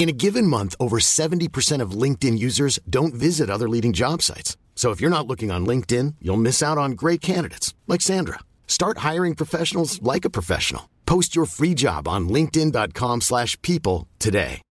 In 0.00 0.08
a 0.08 0.12
given 0.12 0.46
month, 0.46 0.74
over 0.80 0.98
70% 0.98 1.82
of 1.82 1.90
LinkedIn 1.90 2.38
users 2.38 2.78
don't 2.88 3.12
visit 3.12 3.50
other 3.50 3.68
leading 3.68 3.92
job 3.92 4.22
sites. 4.22 4.56
So 4.74 4.92
if 4.92 5.00
you're 5.02 5.10
not 5.10 5.26
looking 5.26 5.50
on 5.50 5.66
LinkedIn, 5.66 6.14
you'll 6.22 6.38
miss 6.38 6.62
out 6.62 6.78
on 6.78 6.92
great 6.92 7.20
candidates 7.20 7.74
like 7.86 8.00
Sandra. 8.00 8.38
Start 8.66 9.04
hiring 9.08 9.34
professionals 9.34 10.00
like 10.00 10.24
a 10.24 10.30
professional. 10.30 10.88
Post 11.04 11.36
your 11.36 11.44
free 11.44 11.74
job 11.74 12.08
on 12.08 12.30
linkedin.com/people 12.30 13.20
slash 13.20 13.60
people 13.60 14.08
today. 14.18 14.62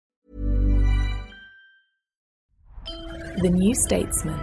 The 3.44 3.52
New 3.52 3.76
Statesman. 3.76 4.40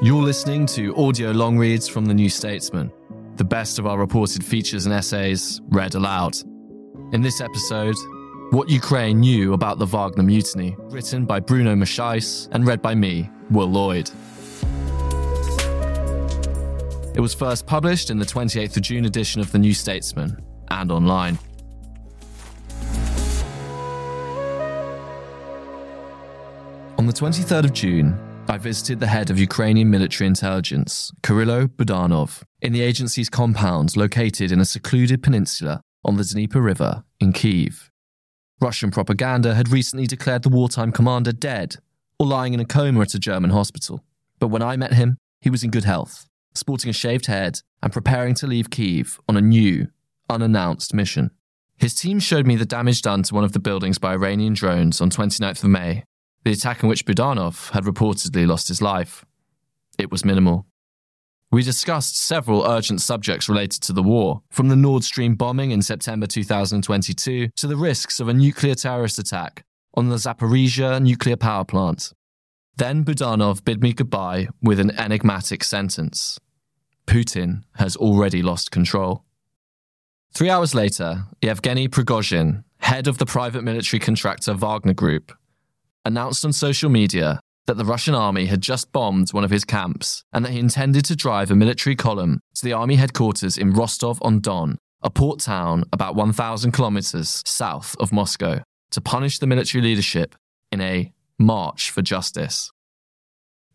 You're 0.00 0.22
listening 0.22 0.64
to 0.76 0.96
audio 0.96 1.32
long 1.32 1.58
reads 1.58 1.86
from 1.86 2.06
The 2.06 2.14
New 2.14 2.30
Statesman, 2.30 2.90
the 3.40 3.44
best 3.44 3.78
of 3.78 3.86
our 3.86 3.96
reported 3.96 4.44
features 4.44 4.84
and 4.84 4.94
essays 4.94 5.62
read 5.70 5.94
aloud. 5.94 6.36
In 7.14 7.22
this 7.22 7.40
episode, 7.40 7.94
What 8.50 8.68
Ukraine 8.68 9.20
Knew 9.20 9.54
About 9.54 9.78
the 9.78 9.86
Wagner 9.86 10.22
Mutiny, 10.22 10.76
written 10.78 11.24
by 11.24 11.40
Bruno 11.40 11.74
Macaes 11.74 12.50
and 12.52 12.66
read 12.66 12.82
by 12.82 12.94
me, 12.94 13.30
Will 13.50 13.66
Lloyd. 13.66 14.10
It 17.14 17.20
was 17.20 17.32
first 17.32 17.66
published 17.66 18.10
in 18.10 18.18
the 18.18 18.26
28th 18.26 18.76
of 18.76 18.82
June 18.82 19.06
edition 19.06 19.40
of 19.40 19.50
The 19.52 19.58
New 19.58 19.72
Statesman 19.72 20.38
and 20.68 20.92
online. 20.92 21.38
On 26.98 27.06
the 27.06 27.12
23rd 27.14 27.64
of 27.64 27.72
June, 27.72 28.29
I 28.50 28.58
visited 28.58 28.98
the 28.98 29.06
head 29.06 29.30
of 29.30 29.38
Ukrainian 29.38 29.90
military 29.90 30.26
intelligence, 30.26 31.12
Kyrylo 31.22 31.68
Budanov, 31.68 32.42
in 32.60 32.72
the 32.72 32.80
agency's 32.80 33.28
compound 33.28 33.96
located 33.96 34.50
in 34.50 34.58
a 34.58 34.64
secluded 34.64 35.22
peninsula 35.22 35.82
on 36.04 36.16
the 36.16 36.24
Dnieper 36.24 36.60
River 36.60 37.04
in 37.20 37.32
Kiev. 37.32 37.92
Russian 38.60 38.90
propaganda 38.90 39.54
had 39.54 39.70
recently 39.70 40.04
declared 40.04 40.42
the 40.42 40.48
wartime 40.48 40.90
commander 40.90 41.30
dead 41.30 41.76
or 42.18 42.26
lying 42.26 42.52
in 42.52 42.58
a 42.58 42.64
coma 42.64 43.02
at 43.02 43.14
a 43.14 43.20
German 43.20 43.50
hospital. 43.50 44.02
But 44.40 44.48
when 44.48 44.62
I 44.62 44.76
met 44.76 44.94
him, 44.94 45.18
he 45.40 45.48
was 45.48 45.62
in 45.62 45.70
good 45.70 45.84
health, 45.84 46.26
sporting 46.52 46.90
a 46.90 46.92
shaved 46.92 47.26
head 47.26 47.60
and 47.84 47.92
preparing 47.92 48.34
to 48.34 48.48
leave 48.48 48.68
Kiev 48.68 49.20
on 49.28 49.36
a 49.36 49.40
new, 49.40 49.86
unannounced 50.28 50.92
mission. 50.92 51.30
His 51.78 51.94
team 51.94 52.18
showed 52.18 52.48
me 52.48 52.56
the 52.56 52.66
damage 52.66 53.00
done 53.00 53.22
to 53.22 53.34
one 53.34 53.44
of 53.44 53.52
the 53.52 53.60
buildings 53.60 53.98
by 53.98 54.14
Iranian 54.14 54.54
drones 54.54 55.00
on 55.00 55.08
29th 55.08 55.62
of 55.62 55.70
May 55.70 56.02
the 56.44 56.52
attack 56.52 56.82
in 56.82 56.88
which 56.88 57.04
Budanov 57.04 57.70
had 57.70 57.84
reportedly 57.84 58.46
lost 58.46 58.68
his 58.68 58.82
life. 58.82 59.24
It 59.98 60.10
was 60.10 60.24
minimal. 60.24 60.66
We 61.52 61.62
discussed 61.62 62.16
several 62.16 62.64
urgent 62.64 63.00
subjects 63.00 63.48
related 63.48 63.82
to 63.82 63.92
the 63.92 64.02
war, 64.02 64.42
from 64.50 64.68
the 64.68 64.76
Nord 64.76 65.02
Stream 65.02 65.34
bombing 65.34 65.72
in 65.72 65.82
September 65.82 66.26
2022 66.26 67.48
to 67.56 67.66
the 67.66 67.76
risks 67.76 68.20
of 68.20 68.28
a 68.28 68.34
nuclear 68.34 68.74
terrorist 68.74 69.18
attack 69.18 69.64
on 69.94 70.08
the 70.08 70.16
Zaporizhzhia 70.16 71.02
nuclear 71.02 71.36
power 71.36 71.64
plant. 71.64 72.12
Then 72.76 73.04
Budanov 73.04 73.64
bid 73.64 73.82
me 73.82 73.92
goodbye 73.92 74.48
with 74.62 74.78
an 74.78 74.92
enigmatic 74.92 75.64
sentence 75.64 76.38
Putin 77.06 77.64
has 77.74 77.96
already 77.96 78.40
lost 78.40 78.70
control. 78.70 79.24
Three 80.32 80.48
hours 80.48 80.76
later, 80.76 81.24
Yevgeny 81.42 81.88
Prigozhin, 81.88 82.62
head 82.78 83.08
of 83.08 83.18
the 83.18 83.26
private 83.26 83.64
military 83.64 83.98
contractor 83.98 84.54
Wagner 84.54 84.94
Group, 84.94 85.32
announced 86.04 86.44
on 86.44 86.52
social 86.52 86.90
media 86.90 87.40
that 87.66 87.76
the 87.76 87.84
Russian 87.84 88.14
army 88.14 88.46
had 88.46 88.60
just 88.60 88.90
bombed 88.92 89.30
one 89.30 89.44
of 89.44 89.50
his 89.50 89.64
camps 89.64 90.24
and 90.32 90.44
that 90.44 90.52
he 90.52 90.58
intended 90.58 91.04
to 91.04 91.16
drive 91.16 91.50
a 91.50 91.56
military 91.56 91.94
column 91.94 92.40
to 92.54 92.64
the 92.64 92.72
army 92.72 92.96
headquarters 92.96 93.56
in 93.56 93.72
Rostov 93.72 94.18
on 94.22 94.40
Don, 94.40 94.78
a 95.02 95.10
port 95.10 95.40
town 95.40 95.84
about 95.92 96.16
1,000 96.16 96.72
kilometers 96.72 97.42
south 97.46 97.94
of 98.00 98.12
Moscow, 98.12 98.60
to 98.90 99.00
punish 99.00 99.38
the 99.38 99.46
military 99.46 99.82
leadership 99.82 100.34
in 100.72 100.80
a 100.80 101.12
march 101.38 101.90
for 101.90 102.02
justice. 102.02 102.72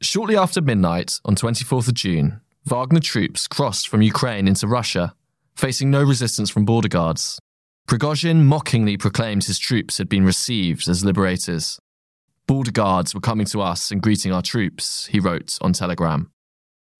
Shortly 0.01 0.35
after 0.35 0.61
midnight 0.61 1.19
on 1.23 1.35
24th 1.35 1.87
of 1.87 1.93
June, 1.93 2.41
Wagner 2.65 2.99
troops 2.99 3.47
crossed 3.47 3.87
from 3.87 4.01
Ukraine 4.01 4.47
into 4.47 4.67
Russia, 4.67 5.13
facing 5.55 5.89
no 5.89 6.03
resistance 6.03 6.49
from 6.49 6.65
border 6.65 6.89
guards. 6.89 7.39
Prigozhin 7.87 8.43
mockingly 8.43 8.97
proclaimed 8.97 9.45
his 9.45 9.59
troops 9.59 9.99
had 9.99 10.09
been 10.09 10.25
received 10.25 10.89
as 10.89 11.05
liberators 11.05 11.79
Border 12.47 12.71
guards 12.71 13.15
were 13.15 13.21
coming 13.21 13.45
to 13.47 13.61
us 13.61 13.89
and 13.89 14.01
greeting 14.01 14.31
our 14.31 14.41
troops, 14.41 15.07
he 15.07 15.19
wrote 15.19 15.57
on 15.61 15.73
Telegram. 15.73 16.31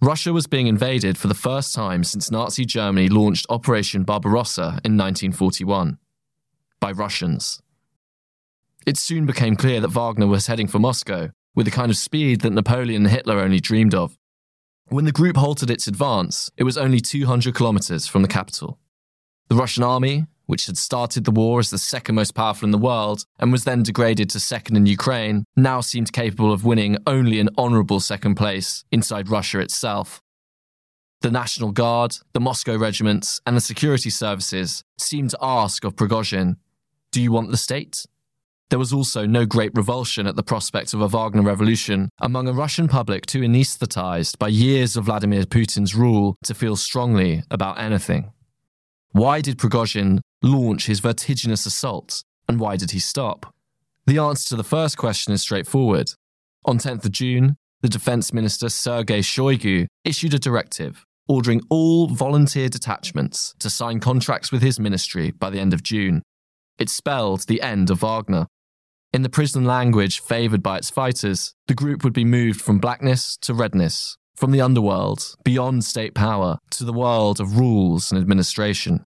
Russia 0.02 0.34
was 0.34 0.48
being 0.48 0.68
invaded 0.68 1.18
for 1.18 1.28
the 1.28 1.34
first 1.34 1.74
time 1.74 2.04
since 2.04 2.32
Nazi 2.32 2.66
Germany 2.66 3.10
launched 3.10 3.46
Operation 3.50 4.04
Barbarossa 4.04 4.80
in 4.84 4.98
1941 4.98 5.98
by 6.80 6.92
Russians. 6.92 7.62
It 8.86 8.98
soon 8.98 9.26
became 9.26 9.56
clear 9.56 9.80
that 9.82 9.90
Wagner 9.90 10.28
was 10.28 10.48
heading 10.48 10.68
for 10.68 10.80
Moscow 10.80 11.30
with 11.56 11.66
the 11.66 11.72
kind 11.72 11.90
of 11.90 11.98
speed 11.98 12.42
that 12.42 12.52
Napoleon 12.52 13.04
and 13.04 13.12
Hitler 13.12 13.40
only 13.40 13.60
dreamed 13.60 13.96
of. 13.96 14.18
When 14.88 15.06
the 15.06 15.12
group 15.12 15.38
halted 15.38 15.72
its 15.72 15.88
advance, 15.88 16.52
it 16.58 16.64
was 16.64 16.78
only 16.78 17.00
200 17.00 17.56
kilometers 17.56 18.06
from 18.06 18.22
the 18.22 18.28
capital. 18.28 18.80
The 19.50 19.56
Russian 19.56 19.84
army, 19.84 20.26
which 20.46 20.66
had 20.66 20.78
started 20.78 21.26
the 21.26 21.32
war 21.32 21.60
as 21.60 21.70
the 21.70 21.78
second 21.78 22.16
most 22.16 22.36
powerful 22.36 22.66
in 22.66 22.72
the 22.72 22.78
world 22.78 23.26
and 23.40 23.52
was 23.52 23.64
then 23.64 23.84
degraded 23.84 24.30
to 24.30 24.40
second 24.40 24.76
in 24.76 24.86
Ukraine, 24.86 25.46
now 25.56 25.82
seemed 25.82 26.14
capable 26.14 26.52
of 26.52 26.66
winning 26.66 26.98
only 27.06 27.40
an 27.40 27.50
honourable 27.58 28.00
second 28.00 28.36
place 28.36 28.84
inside 28.92 29.30
Russia 29.30 29.60
itself. 29.60 30.22
The 31.22 31.32
National 31.32 31.72
Guard, 31.72 32.18
the 32.34 32.40
Moscow 32.40 32.78
regiments, 32.78 33.42
and 33.46 33.56
the 33.56 33.62
security 33.62 34.10
services 34.10 34.84
seemed 34.98 35.32
to 35.32 35.40
ask 35.42 35.84
of 35.84 35.96
Prigozhin, 35.96 36.58
Do 37.12 37.22
you 37.22 37.32
want 37.32 37.52
the 37.52 37.58
state? 37.58 38.06
There 38.70 38.80
was 38.80 38.92
also 38.92 39.28
no 39.28 39.46
great 39.46 39.72
revulsion 39.76 40.26
at 40.26 40.36
the 40.36 40.44
prospect 40.44 40.94
of 40.94 41.02
a 41.02 41.08
Wagner 41.08 41.44
revolution 41.44 42.10
among 42.20 42.48
a 42.48 42.54
Russian 42.54 42.88
public 42.88 43.26
too 43.26 43.42
anesthetized 43.42 44.40
by 44.40 44.48
years 44.48 44.98
of 44.98 45.06
Vladimir 45.06 45.44
Putin's 45.44 45.94
rule 45.94 46.36
to 46.44 46.56
feel 46.56 46.76
strongly 46.76 47.44
about 47.52 47.80
anything. 47.80 48.32
Why 49.12 49.42
did 49.42 49.60
Prigozhin 49.60 50.20
launch 50.46 50.86
his 50.86 51.00
vertiginous 51.00 51.66
assault, 51.66 52.24
and 52.48 52.60
why 52.60 52.78
did 52.78 52.92
he 52.92 53.00
stop? 53.00 53.54
The 54.06 54.20
answer 54.20 54.50
to 54.50 54.56
the 54.56 54.64
first 54.64 54.98
question 54.98 55.34
is 55.34 55.42
straightforward. 55.42 56.12
On 56.66 56.78
10th 56.78 57.06
of 57.06 57.12
June, 57.12 57.58
the 57.82 57.90
Defense 57.90 58.34
Minister 58.34 58.70
Sergei 58.70 59.20
Shoigu 59.20 59.88
issued 60.04 60.34
a 60.34 60.40
directive 60.40 61.06
ordering 61.28 61.62
all 61.70 62.08
volunteer 62.08 62.70
detachments 62.70 63.56
to 63.60 63.70
sign 63.70 64.00
contracts 64.00 64.52
with 64.52 64.62
his 64.62 64.80
ministry 64.80 65.32
by 65.32 65.50
the 65.50 65.60
end 65.60 65.74
of 65.74 65.84
June. 65.84 66.22
It 66.78 66.90
spelled 66.90 67.48
the 67.48 67.62
end 67.62 67.90
of 67.90 68.02
Wagner. 68.02 68.48
In 69.12 69.22
the 69.22 69.30
prison 69.30 69.66
language 69.66 70.20
favoured 70.20 70.62
by 70.62 70.78
its 70.78 70.90
fighters, 70.90 71.54
the 71.68 71.74
group 71.74 72.04
would 72.04 72.14
be 72.14 72.26
moved 72.26 72.62
from 72.62 72.80
blackness 72.80 73.38
to 73.42 73.54
redness, 73.54 74.18
from 74.36 74.52
the 74.52 74.62
underworld, 74.62 75.36
beyond 75.44 75.84
state 75.86 76.14
power, 76.14 76.60
to 76.72 76.84
the 76.84 76.94
world 76.94 77.40
of 77.40 77.58
rules 77.58 78.12
and 78.12 78.22
administration. 78.22 79.06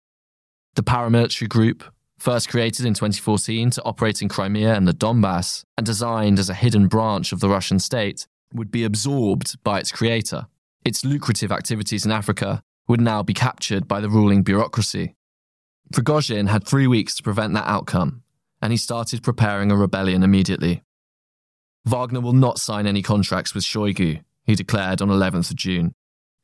The 0.75 0.83
paramilitary 0.83 1.49
group, 1.49 1.85
first 2.19 2.49
created 2.49 2.87
in 2.87 2.95
2014 2.95 3.71
to 3.71 3.85
operate 3.85 4.23
in 4.23 4.29
Crimea 4.29 4.75
and 4.75 4.87
the 4.87 4.93
Donbass, 4.93 5.65
and 5.77 5.87
designed 5.87 6.39
as 6.39 6.51
a 6.51 6.55
hidden 6.55 6.89
branch 6.89 7.33
of 7.33 7.41
the 7.41 7.49
Russian 7.49 7.79
state, 7.79 8.27
would 8.53 8.71
be 8.71 8.85
absorbed 8.85 9.63
by 9.63 9.79
its 9.79 9.93
creator. 9.93 10.47
Its 10.85 11.05
lucrative 11.05 11.53
activities 11.53 12.05
in 12.05 12.13
Africa 12.13 12.63
would 12.87 13.01
now 13.01 13.23
be 13.23 13.35
captured 13.35 13.87
by 13.87 14.01
the 14.01 14.09
ruling 14.09 14.43
bureaucracy. 14.43 15.15
Prigozhin 15.93 16.49
had 16.49 16.67
three 16.67 16.87
weeks 16.87 17.15
to 17.17 17.23
prevent 17.23 17.55
that 17.55 17.69
outcome, 17.69 18.23
and 18.61 18.73
he 18.73 18.77
started 18.77 19.23
preparing 19.23 19.71
a 19.71 19.77
rebellion 19.77 20.23
immediately. 20.23 20.83
Wagner 21.85 22.21
will 22.21 22.33
not 22.33 22.59
sign 22.59 22.87
any 22.87 23.03
contracts 23.03 23.55
with 23.55 23.65
Shoigu, 23.65 24.23
he 24.45 24.55
declared 24.55 25.01
on 25.01 25.09
11th 25.09 25.51
of 25.51 25.57
June. 25.57 25.95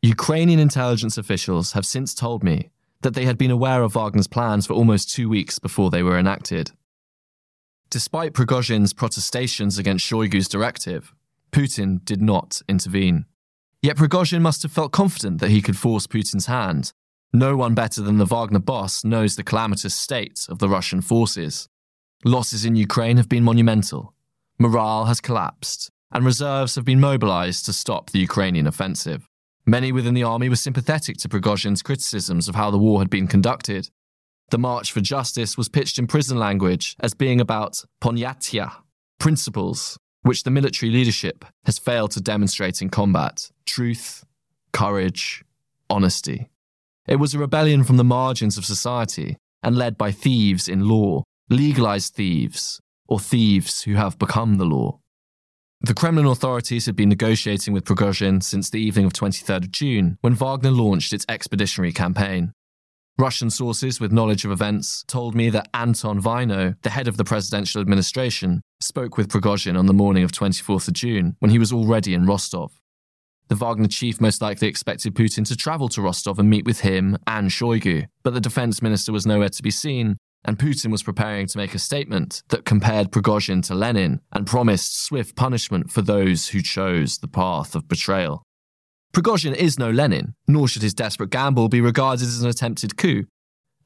Ukrainian 0.03 0.61
intelligence 0.61 1.17
officials 1.17 1.73
have 1.73 1.87
since 1.87 2.15
told 2.15 2.45
me 2.45 2.71
that 3.03 3.15
they 3.15 3.25
had 3.25 3.39
been 3.39 3.51
aware 3.51 3.83
of 3.83 3.95
Wagner's 3.95 4.27
plans 4.27 4.67
for 4.67 4.75
almost 4.75 5.11
two 5.11 5.29
weeks 5.29 5.59
before 5.59 5.91
they 5.91 6.03
were 6.03 6.19
enacted. 6.19 6.73
Despite 7.91 8.33
Prigozhin's 8.33 8.93
protestations 8.93 9.79
against 9.79 10.05
Shoigu's 10.05 10.49
directive, 10.49 11.15
Putin 11.53 12.05
did 12.05 12.21
not 12.21 12.61
intervene. 12.69 13.27
Yet 13.83 13.97
Prigozhin 13.97 14.41
must 14.41 14.63
have 14.63 14.73
felt 14.73 14.93
confident 14.93 15.41
that 15.41 15.51
he 15.51 15.63
could 15.63 15.77
force 15.77 16.07
Putin's 16.07 16.47
hand, 16.47 16.93
No 17.33 17.57
one 17.57 17.75
better 17.75 18.01
than 18.01 18.19
the 18.19 18.25
Wagner 18.25 18.61
boss 18.61 19.05
knows 19.05 19.37
the 19.37 19.43
calamitous 19.43 19.95
state 19.95 20.47
of 20.49 20.59
the 20.61 20.69
Russian 20.69 21.01
forces. 21.01 21.69
Losses 22.25 22.65
in 22.65 22.77
Ukraine 22.77 23.17
have 23.17 23.29
been 23.29 23.45
monumental. 23.45 24.15
Morale 24.59 25.07
has 25.07 25.21
collapsed, 25.21 25.91
and 26.13 26.25
reserves 26.25 26.77
have 26.77 26.85
been 26.85 27.01
mobilized 27.01 27.67
to 27.67 27.73
stop 27.73 28.11
the 28.11 28.21
Ukrainian 28.21 28.67
offensive. 28.67 29.29
Many 29.67 29.93
within 29.93 30.15
the 30.15 30.23
army 30.23 30.49
were 30.49 30.57
sympathetic 30.57 31.17
to 31.19 31.29
Prigozhin's 31.29 31.83
criticisms 31.83 32.49
of 32.49 32.55
how 32.55 32.71
the 32.71 32.79
war 32.79 32.99
had 33.01 33.09
been 33.09 33.27
conducted. 33.27 33.89
The 34.51 34.59
March 34.59 34.93
for 34.93 35.01
Justice 35.01 35.57
was 35.57 35.71
pitched 35.71 35.99
in 35.99 36.07
prison 36.07 36.39
language 36.39 36.97
as 37.01 37.15
being 37.15 37.41
about 37.41 37.83
ponyatya, 38.03 38.73
principles, 39.19 39.99
which 40.23 40.43
the 40.43 40.51
military 40.51 40.93
leadership 40.93 41.47
has 41.65 41.79
failed 41.79 42.11
to 42.13 42.21
demonstrate 42.21 42.83
in 42.83 42.91
combat 42.91 43.51
truth, 43.65 44.25
courage, 44.73 45.43
honesty. 45.89 46.51
It 47.07 47.17
was 47.17 47.35
a 47.35 47.39
rebellion 47.39 47.85
from 47.85 47.97
the 47.97 48.05
margins 48.05 48.59
of 48.59 48.67
society 48.67 49.37
and 49.63 49.77
led 49.77 49.97
by 49.97 50.13
thieves 50.13 50.69
in 50.69 50.89
law, 50.89 51.23
legalized 51.49 52.15
thieves, 52.15 52.81
or 53.09 53.19
thieves 53.19 53.83
who 53.83 53.95
have 53.95 54.19
become 54.19 54.57
the 54.57 54.65
law. 54.67 54.99
The 55.81 55.95
Kremlin 55.95 56.27
authorities 56.27 56.87
had 56.87 56.97
been 56.97 57.11
negotiating 57.11 57.75
with 57.75 57.85
Prigozhin 57.85 58.43
since 58.43 58.71
the 58.71 58.81
evening 58.81 59.05
of 59.05 59.13
23rd 59.13 59.65
of 59.65 59.71
June 59.71 60.17
when 60.23 60.35
Wagner 60.35 60.71
launched 60.71 61.13
its 61.13 61.27
expeditionary 61.29 61.93
campaign. 61.93 62.53
Russian 63.19 63.49
sources 63.49 64.01
with 64.01 64.11
knowledge 64.11 64.45
of 64.45 64.51
events 64.51 65.05
told 65.07 65.37
me 65.37 65.49
that 65.51 65.69
Anton 65.73 66.21
Vaino, 66.21 66.75
the 66.83 66.91
head 66.91 67.07
of 67.07 67.17
the 67.17 67.25
presidential 67.25 67.81
administration, 67.81 68.61
spoke 68.81 69.17
with 69.17 69.29
Prigozhin 69.29 69.79
on 69.79 69.87
the 69.87 69.93
morning 69.93 70.25
of 70.25 70.33
24th 70.33 70.89
of 70.89 70.95
June 70.95 71.37
when 71.39 71.51
he 71.51 71.59
was 71.59 71.73
already 71.73 72.15
in 72.15 72.27
Rostov. 72.27 72.73
The 73.49 73.55
Wagner 73.55 73.89
chief 73.89 74.21
most 74.21 74.41
likely 74.41 74.69
expected 74.69 75.15
Putin 75.15 75.47
to 75.47 75.57
travel 75.57 75.89
to 75.91 76.03
Rostov 76.03 76.39
and 76.39 76.51
meet 76.51 76.65
with 76.65 76.81
him 76.81 77.19
and 77.27 77.51
Shoigu, 77.51 78.07
but 78.23 78.35
the 78.35 78.41
defense 78.41 78.81
minister 78.83 79.13
was 79.13 79.27
nowhere 79.27 79.51
to 79.51 79.63
be 79.63 79.71
seen, 79.71 80.17
and 80.45 80.59
Putin 80.59 80.91
was 80.91 81.03
preparing 81.03 81.47
to 81.47 81.59
make 81.59 81.75
a 81.75 81.79
statement 81.79 82.43
that 82.49 82.65
compared 82.65 83.11
Prigozhin 83.11 83.63
to 83.67 83.75
Lenin 83.75 84.21
and 84.33 84.47
promised 84.47 85.05
swift 85.05 85.37
punishment 85.37 85.91
for 85.91 86.03
those 86.03 86.49
who 86.49 86.61
chose 86.61 87.19
the 87.19 87.29
path 87.29 87.75
of 87.75 87.89
betrayal. 87.89 88.43
Prigozhin 89.15 89.55
is 89.55 89.79
no 89.79 89.91
Lenin, 89.91 90.35
nor 90.49 90.69
should 90.69 90.83
his 90.83 90.95
desperate 90.95 91.31
gamble 91.31 91.69
be 91.69 91.81
regarded 91.81 92.27
as 92.27 92.43
an 92.43 92.49
attempted 92.49 92.97
coup. 92.97 93.25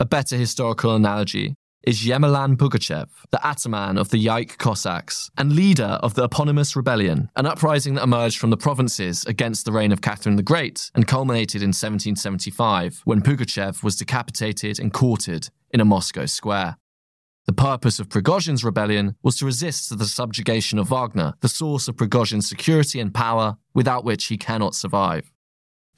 A 0.01 0.05
better 0.05 0.37
historical 0.37 0.95
analogy 0.95 1.55
is 1.89 2.05
Yemelyan 2.05 2.55
Pugachev, 2.59 3.09
the 3.31 3.41
ataman 3.47 3.97
of 3.97 4.11
the 4.11 4.23
Yaik 4.23 4.59
Cossacks 4.59 5.31
and 5.39 5.55
leader 5.55 5.99
of 6.03 6.13
the 6.13 6.25
eponymous 6.25 6.77
rebellion, 6.77 7.31
an 7.35 7.47
uprising 7.47 7.95
that 7.95 8.03
emerged 8.03 8.37
from 8.37 8.51
the 8.51 8.59
provinces 8.59 9.25
against 9.25 9.65
the 9.65 9.73
reign 9.73 9.91
of 9.91 10.03
Catherine 10.03 10.37
the 10.37 10.43
Great 10.43 10.91
and 10.95 11.09
culminated 11.09 11.63
in 11.63 11.69
1775 11.69 13.01
when 13.07 13.23
Pugachev 13.23 13.83
was 13.83 13.97
decapitated 13.97 14.79
and 14.79 14.93
quartered 14.93 15.49
in 15.71 15.81
a 15.81 15.85
Moscow 15.87 16.27
square. 16.27 16.77
The 17.47 17.55
purpose 17.55 17.99
of 17.99 18.11
Prigozhin's 18.11 18.65
rebellion 18.65 19.17
was 19.23 19.39
to 19.39 19.47
resist 19.47 19.99
the 19.99 20.05
subjugation 20.05 20.79
of 20.79 20.91
Wagner, 20.91 21.33
the 21.41 21.49
source 21.49 21.89
of 21.89 21.97
Prigozhin's 21.97 22.47
security 22.47 23.01
and 23.01 23.15
power, 23.15 23.57
without 23.73 24.05
which 24.05 24.27
he 24.27 24.37
cannot 24.37 24.75
survive. 24.75 25.33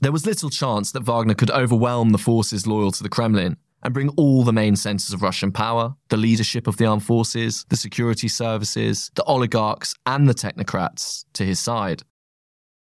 There 0.01 0.13
was 0.13 0.25
little 0.25 0.51
chance 0.51 0.93
that 0.93 1.03
Wagner 1.03 1.35
could 1.35 1.51
overwhelm 1.51 2.11
the 2.11 2.19
forces 2.19 2.65
loyal 2.65 2.93
to 2.93 3.03
the 3.03 3.09
Kremlin, 3.09 3.57
and 3.83 3.95
bring 3.95 4.11
all 4.11 4.45
the 4.45 4.53
main 4.53 4.77
centers 4.77 5.13
of 5.13 5.23
Russian 5.23 5.53
power 5.53 5.95
the 6.09 6.17
leadership 6.17 6.67
of 6.67 6.77
the 6.77 6.87
armed 6.87 7.05
forces, 7.05 7.65
the 7.69 7.77
security 7.77 8.29
services, 8.29 9.11
the 9.15 9.25
oligarchs, 9.25 9.95
and 10.07 10.29
the 10.29 10.35
technocrats 10.35 11.25
to 11.35 11.45
his 11.45 11.61
side. 11.61 12.03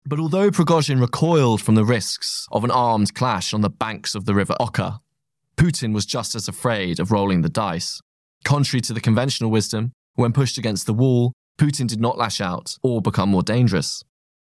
But 0.06 0.19
although 0.19 0.50
Prigozhin 0.50 1.00
recoiled 1.00 1.61
from 1.61 1.75
the 1.75 1.85
risks 1.85 2.47
of 2.50 2.65
an 2.65 2.71
armed 2.71 3.15
clash 3.15 3.53
on 3.53 3.61
the 3.61 3.71
banks 3.71 4.15
of 4.15 4.25
the 4.25 4.35
river 4.35 4.55
Oka, 4.59 5.00
Putin 5.56 5.93
was 5.93 6.06
just 6.06 6.35
as 6.35 6.49
afraid 6.49 6.99
of 6.99 7.12
rolling 7.12 7.43
the 7.43 7.49
dice. 7.49 8.00
Contrary 8.45 8.81
to 8.81 8.95
the 8.95 9.00
conventional 9.00 9.50
wisdom, 9.50 9.93
when 10.15 10.33
pushed 10.33 10.56
against 10.56 10.87
the 10.87 10.95
wall, 10.95 11.33
Putin 11.59 11.87
did 11.87 12.00
not 12.00 12.17
lash 12.17 12.41
out 12.41 12.77
or 12.83 13.03
become 13.03 13.29
more 13.29 13.43
dangerous. 13.43 14.03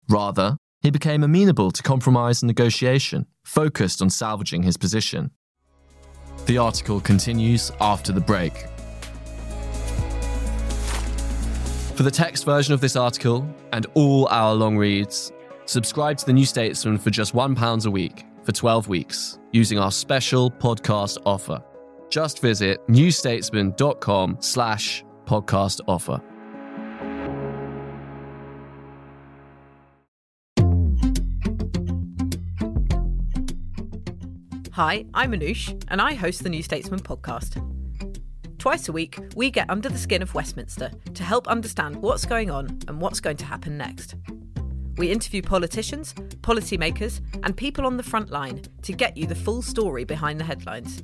Rather, 0.10 0.58
he 0.82 0.92
became 0.92 1.24
amenable 1.24 1.72
to 1.72 1.82
compromise 1.82 2.44
and 2.44 2.48
negotiation, 2.48 3.26
focused 3.44 4.02
on 4.02 4.10
salvaging 4.10 4.64
his 4.64 4.78
position. 4.78 5.32
The 6.46 6.60
article 6.60 7.02
continues 7.02 7.72
after 7.82 8.12
the 8.12 8.22
break. 8.22 8.54
For 11.96 12.04
the 12.04 12.12
text 12.12 12.46
version 12.46 12.74
of 12.74 12.82
this 12.82 12.96
article 12.96 13.48
and 13.72 13.88
all 13.96 14.28
our 14.28 14.54
long 14.54 14.78
reads, 14.78 15.32
subscribe 15.66 16.18
to 16.18 16.26
the 16.26 16.34
New 16.34 16.46
Statesman 16.46 17.00
for 17.00 17.10
just 17.10 17.34
£1 17.34 17.86
a 17.86 17.90
week 17.90 18.26
for 18.44 18.52
12 18.52 18.88
weeks 18.88 19.40
using 19.54 19.80
our 19.80 19.92
special 19.92 20.52
podcast 20.52 21.18
offer. 21.26 21.64
Just 22.10 22.42
visit 22.42 22.86
newstatesman.com 22.88 24.38
slash 24.40 25.04
podcast 25.26 25.82
offer. 25.88 26.22
Hi, 34.76 35.06
I'm 35.14 35.32
Anoosh, 35.32 35.82
and 35.88 36.02
I 36.02 36.16
host 36.16 36.44
the 36.44 36.50
New 36.50 36.62
Statesman 36.62 37.00
podcast. 37.00 37.64
Twice 38.58 38.90
a 38.90 38.92
week, 38.92 39.18
we 39.34 39.50
get 39.50 39.70
under 39.70 39.88
the 39.88 39.98
skin 39.98 40.22
of 40.22 40.34
Westminster 40.34 40.92
to 41.14 41.24
help 41.24 41.48
understand 41.48 41.96
what's 42.02 42.26
going 42.26 42.52
on 42.52 42.80
and 42.90 43.00
what's 43.00 43.22
going 43.22 43.38
to 43.38 43.46
happen 43.46 43.78
next. 43.78 44.16
We 44.98 45.14
interview 45.14 45.42
politicians, 45.42 46.14
policymakers, 46.42 47.22
and 47.44 47.56
people 47.56 47.86
on 47.86 47.96
the 47.96 48.04
front 48.04 48.32
line 48.32 48.64
to 48.82 48.92
get 48.92 49.16
you 49.16 49.26
the 49.26 49.34
full 49.34 49.62
story 49.62 50.04
behind 50.04 50.42
the 50.42 50.44
headlines. 50.44 51.04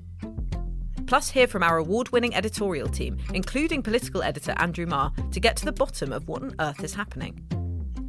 Plus, 1.08 1.30
hear 1.30 1.48
from 1.48 1.64
our 1.64 1.78
award 1.78 2.10
winning 2.10 2.36
editorial 2.36 2.90
team, 2.90 3.20
including 3.34 3.82
political 3.82 4.22
editor 4.22 4.54
Andrew 4.58 4.86
Marr, 4.86 5.14
to 5.32 5.40
get 5.40 5.56
to 5.56 5.64
the 5.64 5.72
bottom 5.72 6.12
of 6.12 6.28
what 6.28 6.44
on 6.44 6.56
earth 6.60 6.84
is 6.84 6.94
happening. 6.94 7.42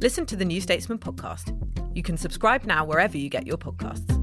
Listen 0.01 0.25
to 0.25 0.35
the 0.35 0.43
New 0.43 0.59
Statesman 0.59 0.99
podcast. 0.99 1.55
You 1.95 2.03
can 2.03 2.17
subscribe 2.17 2.65
now 2.65 2.83
wherever 2.83 3.17
you 3.17 3.29
get 3.29 3.47
your 3.47 3.57
podcasts. 3.57 4.22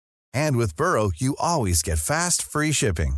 And 0.33 0.57
with 0.57 0.75
Burrow, 0.75 1.11
you 1.15 1.35
always 1.39 1.81
get 1.81 1.99
fast, 1.99 2.43
free 2.43 2.71
shipping. 2.71 3.17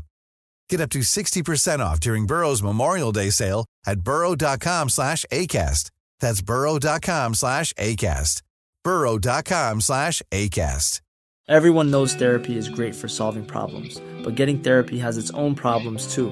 Get 0.70 0.82
up 0.82 0.90
to 0.92 1.00
60% 1.00 1.80
off 1.80 2.00
during 2.00 2.26
Burrow's 2.26 2.64
Memorial 2.64 3.12
Day 3.12 3.30
sale 3.30 3.66
at 3.86 4.02
burrow.com 4.02 4.90
slash 4.90 5.26
ACAST. 5.32 5.90
That's 6.20 6.42
burrow.com 6.42 7.34
slash 7.36 7.74
ACAST. 7.74 8.42
burrow.com 8.84 9.82
slash 9.82 10.22
ACAST. 10.32 11.02
Everyone 11.50 11.92
knows 11.92 12.16
therapy 12.16 12.58
is 12.58 12.70
great 12.70 12.96
for 12.96 13.10
solving 13.10 13.46
problems, 13.46 14.00
but 14.24 14.36
getting 14.36 14.60
therapy 14.60 14.98
has 15.00 15.18
its 15.18 15.30
own 15.32 15.56
problems 15.56 16.16
too, 16.16 16.32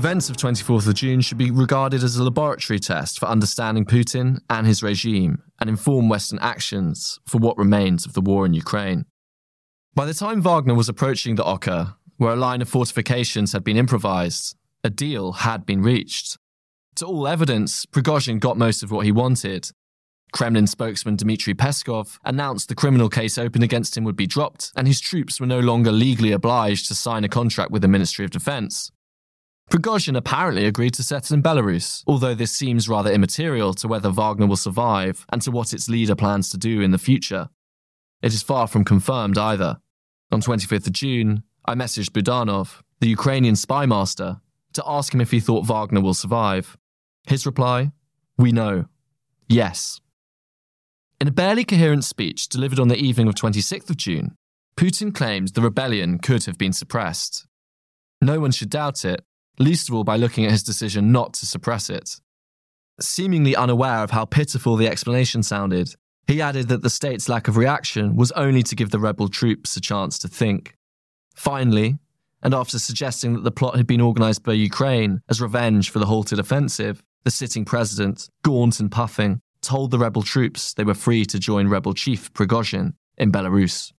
events 0.00 0.30
of 0.30 0.36
24th 0.38 0.88
of 0.88 0.94
June 0.94 1.20
should 1.20 1.36
be 1.36 1.50
regarded 1.50 2.02
as 2.02 2.16
a 2.16 2.24
laboratory 2.24 2.78
test 2.78 3.20
for 3.20 3.26
understanding 3.26 3.84
Putin 3.84 4.38
and 4.48 4.66
his 4.66 4.82
regime 4.82 5.42
and 5.60 5.68
inform 5.68 6.08
Western 6.08 6.38
actions 6.38 7.18
for 7.26 7.36
what 7.36 7.58
remains 7.58 8.06
of 8.06 8.14
the 8.14 8.22
war 8.22 8.46
in 8.46 8.54
Ukraine. 8.54 9.04
By 9.94 10.06
the 10.06 10.14
time 10.14 10.40
Wagner 10.40 10.72
was 10.72 10.88
approaching 10.88 11.34
the 11.34 11.44
Oka, 11.44 11.98
where 12.16 12.32
a 12.32 12.36
line 12.36 12.62
of 12.62 12.68
fortifications 12.70 13.52
had 13.52 13.62
been 13.62 13.76
improvised, 13.76 14.56
a 14.82 14.88
deal 14.88 15.32
had 15.32 15.66
been 15.66 15.82
reached. 15.82 16.38
To 16.94 17.04
all 17.04 17.28
evidence, 17.28 17.84
Prigozhin 17.84 18.40
got 18.40 18.56
most 18.56 18.82
of 18.82 18.90
what 18.90 19.04
he 19.04 19.12
wanted. 19.12 19.70
Kremlin 20.32 20.66
spokesman 20.66 21.16
Dmitry 21.16 21.52
Peskov 21.52 22.18
announced 22.24 22.70
the 22.70 22.74
criminal 22.74 23.10
case 23.10 23.36
opened 23.36 23.64
against 23.64 23.98
him 23.98 24.04
would 24.04 24.16
be 24.16 24.26
dropped, 24.26 24.72
and 24.74 24.86
his 24.86 24.98
troops 24.98 25.38
were 25.38 25.46
no 25.46 25.60
longer 25.60 25.92
legally 25.92 26.32
obliged 26.32 26.88
to 26.88 26.94
sign 26.94 27.22
a 27.22 27.28
contract 27.28 27.70
with 27.70 27.82
the 27.82 27.88
Ministry 27.88 28.24
of 28.24 28.30
Defense. 28.30 28.90
Prigozhin 29.70 30.16
apparently 30.16 30.66
agreed 30.66 30.94
to 30.94 31.04
settle 31.04 31.34
in 31.34 31.44
Belarus, 31.44 32.02
although 32.04 32.34
this 32.34 32.50
seems 32.50 32.88
rather 32.88 33.12
immaterial 33.12 33.72
to 33.74 33.86
whether 33.86 34.10
Wagner 34.10 34.48
will 34.48 34.56
survive 34.56 35.24
and 35.32 35.40
to 35.42 35.52
what 35.52 35.72
its 35.72 35.88
leader 35.88 36.16
plans 36.16 36.50
to 36.50 36.58
do 36.58 36.80
in 36.80 36.90
the 36.90 36.98
future. 36.98 37.48
It 38.20 38.34
is 38.34 38.42
far 38.42 38.66
from 38.66 38.84
confirmed 38.84 39.38
either. 39.38 39.78
On 40.32 40.40
25th 40.42 40.88
of 40.88 40.92
June, 40.92 41.44
I 41.64 41.74
messaged 41.74 42.10
Budanov, 42.10 42.82
the 42.98 43.08
Ukrainian 43.08 43.54
spy 43.54 43.86
master, 43.86 44.40
to 44.72 44.82
ask 44.86 45.14
him 45.14 45.20
if 45.20 45.30
he 45.30 45.38
thought 45.38 45.66
Wagner 45.66 46.00
will 46.00 46.14
survive. 46.14 46.76
His 47.28 47.46
reply 47.46 47.92
We 48.36 48.50
know. 48.50 48.86
Yes. 49.48 50.00
In 51.20 51.28
a 51.28 51.32
barely 51.32 51.64
coherent 51.64 52.04
speech 52.04 52.48
delivered 52.48 52.80
on 52.80 52.88
the 52.88 52.96
evening 52.96 53.28
of 53.28 53.36
26th 53.36 53.88
of 53.88 53.96
June, 53.96 54.36
Putin 54.76 55.14
claimed 55.14 55.48
the 55.48 55.60
rebellion 55.60 56.18
could 56.18 56.44
have 56.46 56.58
been 56.58 56.72
suppressed. 56.72 57.46
No 58.20 58.40
one 58.40 58.50
should 58.50 58.70
doubt 58.70 59.04
it, 59.04 59.24
least 59.60 59.88
of 59.88 59.94
all 59.94 60.04
by 60.04 60.16
looking 60.16 60.44
at 60.44 60.50
his 60.50 60.62
decision 60.62 61.12
not 61.12 61.34
to 61.34 61.46
suppress 61.46 61.90
it. 61.90 62.20
Seemingly 63.00 63.56
unaware 63.56 64.02
of 64.02 64.10
how 64.10 64.24
pitiful 64.24 64.76
the 64.76 64.88
explanation 64.88 65.42
sounded, 65.42 65.94
he 66.26 66.40
added 66.40 66.68
that 66.68 66.82
the 66.82 66.90
state's 66.90 67.28
lack 67.28 67.48
of 67.48 67.56
reaction 67.56 68.16
was 68.16 68.32
only 68.32 68.62
to 68.62 68.76
give 68.76 68.90
the 68.90 68.98
rebel 68.98 69.28
troops 69.28 69.76
a 69.76 69.80
chance 69.80 70.18
to 70.18 70.28
think. 70.28 70.76
Finally, 71.34 71.98
and 72.42 72.54
after 72.54 72.78
suggesting 72.78 73.34
that 73.34 73.44
the 73.44 73.50
plot 73.50 73.76
had 73.76 73.86
been 73.86 74.00
organized 74.00 74.42
by 74.42 74.52
Ukraine 74.52 75.22
as 75.28 75.40
revenge 75.40 75.90
for 75.90 75.98
the 75.98 76.06
halted 76.06 76.38
offensive, 76.38 77.02
the 77.24 77.30
sitting 77.30 77.64
president, 77.64 78.28
gaunt 78.42 78.80
and 78.80 78.90
puffing, 78.90 79.40
told 79.60 79.90
the 79.90 79.98
rebel 79.98 80.22
troops 80.22 80.72
they 80.72 80.84
were 80.84 80.94
free 80.94 81.24
to 81.26 81.38
join 81.38 81.68
rebel 81.68 81.92
chief 81.92 82.32
Prigozhin 82.32 82.94
in 83.18 83.30
Belarus. 83.30 83.92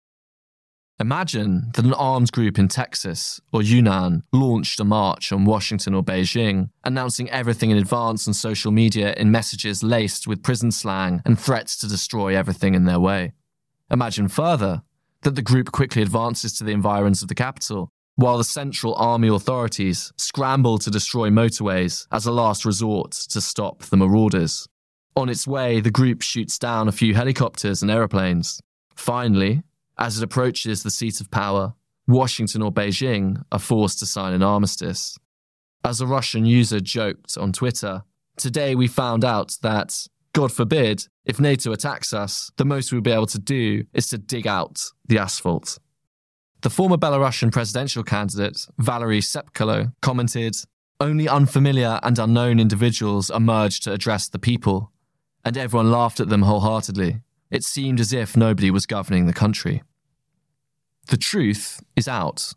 Imagine 1.02 1.72
that 1.74 1.84
an 1.84 1.96
armed 1.96 2.32
group 2.32 2.60
in 2.60 2.68
Texas 2.68 3.42
or 3.52 3.64
Yunnan 3.64 4.22
launched 4.32 4.80
a 4.80 4.84
march 4.84 5.32
on 5.32 5.46
Washington 5.46 5.96
or 5.96 6.04
Beijing, 6.04 6.70
announcing 6.84 7.28
everything 7.32 7.72
in 7.72 7.78
advance 7.78 8.28
on 8.28 8.36
social 8.36 8.72
media 8.72 9.16
in 9.18 9.32
messages 9.32 9.82
laced 9.82 10.28
with 10.28 10.44
prison 10.44 10.70
slang 10.70 11.24
and 11.26 11.40
threats 11.40 11.76
to 11.78 11.90
destroy 11.90 12.36
everything 12.36 12.76
in 12.76 12.86
their 12.86 13.00
way. 13.00 13.34
Imagine 13.90 14.28
further 14.28 14.84
that 15.24 15.34
the 15.34 15.42
group 15.42 15.72
quickly 15.72 16.04
advances 16.04 16.54
to 16.54 16.64
the 16.64 16.72
environs 16.72 17.24
of 17.24 17.30
the 17.30 17.36
capital, 17.36 17.90
while 18.14 18.38
the 18.38 18.44
central 18.44 18.94
army 18.94 19.28
authorities 19.28 20.14
scramble 20.18 20.78
to 20.78 20.92
destroy 20.92 21.32
motorways 21.32 22.06
as 22.12 22.28
a 22.28 22.32
last 22.32 22.64
resort 22.64 23.14
to 23.14 23.42
stop 23.42 23.82
the 23.86 23.98
marauders. 23.98 24.68
On 25.16 25.30
its 25.30 25.48
way, 25.48 25.80
the 25.80 25.90
group 25.90 26.22
shoots 26.22 26.60
down 26.60 26.88
a 26.88 26.92
few 26.92 27.16
helicopters 27.16 27.82
and 27.82 27.90
aeroplanes. 27.90 28.62
Finally, 28.96 29.64
as 30.02 30.18
it 30.18 30.24
approaches 30.24 30.82
the 30.82 30.90
seat 30.90 31.22
of 31.22 31.30
power, 31.30 31.76
Washington 32.08 32.64
or 32.64 32.72
Beijing 32.72 33.44
are 33.52 33.60
forced 33.60 34.00
to 34.00 34.08
sign 34.08 34.34
an 34.34 34.42
armistice. 34.42 35.16
As 35.86 36.02
a 36.02 36.08
Russian 36.08 36.44
user 36.44 36.80
joked 36.80 37.38
on 37.38 37.54
Twitter, 37.54 38.02
today 38.36 38.74
we 38.74 38.88
found 38.88 39.24
out 39.24 39.58
that, 39.62 40.08
God 40.34 40.52
forbid, 40.52 41.06
if 41.24 41.40
NATO 41.40 41.72
attacks 41.72 42.14
us, 42.14 42.50
the 42.58 42.66
most 42.66 42.92
we'll 42.92 43.02
be 43.02 43.12
able 43.12 43.28
to 43.28 43.38
do 43.38 43.84
is 43.94 44.08
to 44.08 44.18
dig 44.18 44.48
out 44.48 44.82
the 45.08 45.20
asphalt. 45.20 45.78
The 46.62 46.72
former 46.72 46.98
Belarusian 46.98 47.52
presidential 47.52 48.04
candidate, 48.04 48.66
Valery 48.80 49.20
Tsepkalo, 49.20 49.94
commented, 50.02 50.56
Only 51.00 51.30
unfamiliar 51.30 52.00
and 52.02 52.18
unknown 52.18 52.60
individuals 52.60 53.30
emerged 53.30 53.84
to 53.84 53.94
address 53.94 54.28
the 54.28 54.40
people, 54.40 54.92
and 55.46 55.56
everyone 55.56 55.92
laughed 55.92 56.20
at 56.20 56.30
them 56.30 56.42
wholeheartedly. 56.42 57.22
It 57.52 57.64
seemed 57.64 58.00
as 58.00 58.14
if 58.14 58.36
nobody 58.36 58.72
was 58.72 58.88
governing 58.88 59.28
the 59.28 59.34
country. 59.34 59.84
The 61.08 61.18
truth 61.18 61.82
is 61.96 62.08
out. 62.08 62.54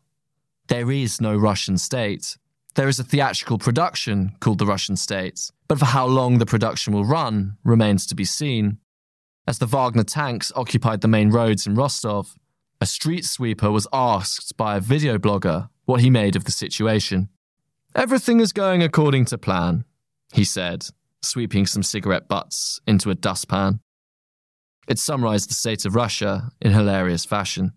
There 0.69 0.91
is 0.91 1.21
no 1.21 1.37
Russian 1.37 1.79
state. 1.79 2.37
There 2.75 2.89
is 2.89 2.99
a 2.99 3.05
theatrical 3.05 3.59
production 3.59 4.33
called 4.41 4.59
The 4.59 4.67
Russian 4.67 4.97
State, 4.97 5.51
but 5.69 5.79
for 5.79 5.85
how 5.85 6.07
long 6.07 6.39
the 6.39 6.47
production 6.47 6.93
will 6.93 7.05
run 7.05 7.57
remains 7.65 8.07
to 8.07 8.15
be 8.15 8.25
seen. 8.25 8.79
As 9.47 9.59
the 9.59 9.67
Wagner 9.67 10.05
tanks 10.05 10.53
occupied 10.57 11.01
the 11.01 11.09
main 11.09 11.31
roads 11.31 11.67
in 11.67 11.75
Rostov, 11.75 12.35
a 12.81 12.87
street 12.87 13.25
sweeper 13.25 13.71
was 13.71 13.87
asked 13.93 14.57
by 14.57 14.77
a 14.77 14.81
video 14.81 15.19
blogger 15.19 15.69
what 15.85 16.01
he 16.01 16.11
made 16.11 16.35
of 16.35 16.45
the 16.45 16.51
situation. 16.51 17.29
Everything 17.95 18.41
is 18.41 18.53
going 18.53 18.83
according 18.83 19.27
to 19.27 19.39
plan, 19.39 19.85
he 20.33 20.45
said, 20.45 20.87
sweeping 21.23 21.67
some 21.67 21.83
cigarette 21.83 22.27
butts 22.27 22.81
into 22.87 23.11
a 23.11 23.15
dustpan. 23.15 23.81
It 24.89 24.99
summarized 24.99 25.49
the 25.49 25.55
state 25.55 25.85
of 25.85 25.95
Russia 25.95 26.51
in 26.61 26.73
hilarious 26.73 27.25
fashion. 27.25 27.73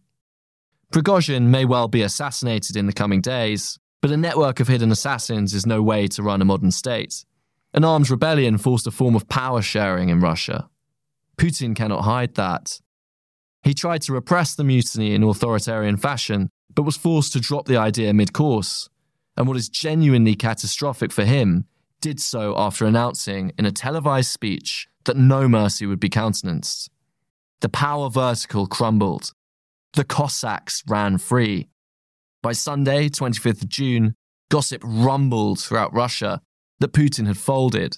Prigozhin 0.92 1.44
may 1.44 1.66
well 1.66 1.88
be 1.88 2.02
assassinated 2.02 2.76
in 2.76 2.86
the 2.86 2.94
coming 2.94 3.22
days, 3.22 3.78
but 4.02 4.12
a 4.12 4.18
network 4.18 4.60
of 4.60 4.68
hidden 4.68 4.92
assassins 4.92 5.54
is 5.54 5.66
no 5.66 5.82
way 5.82 6.08
to 6.08 6.24
run 6.24 6.42
a 6.42 6.46
modern 6.46 6.72
state. 6.72 7.26
An 7.74 7.84
armed 7.84 8.10
rebellion 8.10 8.58
forced 8.58 8.88
a 8.88 8.92
form 8.92 9.16
of 9.16 9.28
power 9.28 9.62
sharing 9.62 10.10
in 10.10 10.20
Russia. 10.20 10.70
Putin 11.38 11.76
cannot 11.76 12.04
hide 12.04 12.36
that. 12.36 12.80
He 13.64 13.74
tried 13.74 14.02
to 14.04 14.14
repress 14.14 14.56
the 14.56 14.64
mutiny 14.64 15.14
in 15.14 15.24
authoritarian 15.24 15.98
fashion, 15.98 16.50
but 16.74 16.84
was 16.84 16.96
forced 16.96 17.34
to 17.34 17.40
drop 17.40 17.68
the 17.68 17.78
idea 17.78 18.14
mid 18.14 18.34
course. 18.34 18.90
And 19.36 19.48
what 19.48 19.58
is 19.58 19.70
genuinely 19.70 20.36
catastrophic 20.36 21.12
for 21.12 21.26
him, 21.26 21.66
did 22.02 22.20
so 22.20 22.58
after 22.58 22.86
announcing 22.86 23.52
in 23.58 23.66
a 23.66 23.72
televised 23.72 24.32
speech 24.32 24.88
that 25.06 25.18
no 25.18 25.48
mercy 25.48 25.86
would 25.86 26.00
be 26.00 26.10
countenanced. 26.10 26.90
The 27.62 27.70
power 27.70 28.10
vertical 28.10 28.68
crumbled. 28.68 29.34
The 29.94 30.04
Cossacks 30.04 30.84
ran 30.88 31.18
free. 31.18 31.70
By 32.44 32.54
Sunday, 32.54 33.10
25th 33.10 33.64
of 33.64 33.70
June, 33.70 34.16
gossip 34.50 34.82
rumbled 34.84 35.60
throughout 35.60 35.94
Russia 35.94 36.42
that 36.80 36.94
Putin 36.94 37.28
had 37.28 37.38
folded. 37.38 37.98